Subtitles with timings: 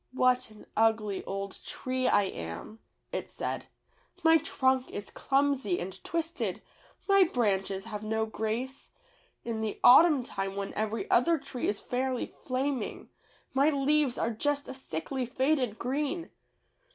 [0.13, 2.79] 'What an ugly old tree I am,'^
[3.11, 3.67] it said;
[4.23, 6.63] "my trunk is clumsy and twisted,
[7.07, 8.89] my branches have no grace.
[9.45, 13.09] In the autumn time when every other tree is fairly flaming,
[13.53, 16.31] my leaves are just a sickly faded green.